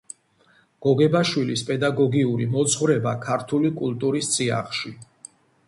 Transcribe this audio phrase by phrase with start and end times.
[0.85, 4.99] გოგებაშვილის პედაგოგიური მოძღვრება ქართული კულტურის წიაღში